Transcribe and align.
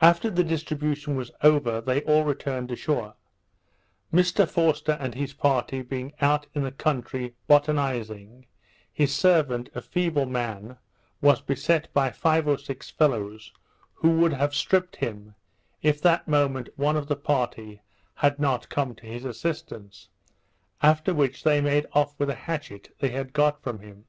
After 0.00 0.30
the 0.30 0.44
distribution 0.44 1.16
was 1.16 1.32
over, 1.42 1.80
they 1.80 2.02
all 2.02 2.22
returned 2.22 2.70
ashore. 2.70 3.14
Mr 4.12 4.48
Forster 4.48 4.92
and 5.00 5.12
his 5.16 5.32
party 5.32 5.82
being 5.82 6.12
out 6.20 6.46
in 6.54 6.62
the 6.62 6.70
country 6.70 7.34
botanizing, 7.48 8.46
his 8.92 9.12
servant, 9.12 9.68
a 9.74 9.82
feeble 9.82 10.26
man, 10.26 10.76
was 11.20 11.40
beset 11.40 11.92
by 11.92 12.12
five 12.12 12.46
or 12.46 12.58
six 12.58 12.90
fellows, 12.90 13.50
who 13.94 14.10
would 14.20 14.34
have 14.34 14.54
stripped 14.54 14.94
him, 14.94 15.34
if 15.82 16.00
that 16.00 16.28
moment 16.28 16.68
one 16.76 16.96
of 16.96 17.08
the 17.08 17.16
party 17.16 17.82
had 18.14 18.38
not 18.38 18.68
come 18.68 18.94
to 18.94 19.06
his 19.06 19.24
assistance; 19.24 20.08
after 20.80 21.12
which 21.12 21.42
they 21.42 21.60
made 21.60 21.86
off 21.92 22.16
with 22.20 22.30
a 22.30 22.36
hatchet 22.36 22.94
they 23.00 23.08
had 23.08 23.32
got 23.32 23.60
from 23.64 23.80
him. 23.80 24.04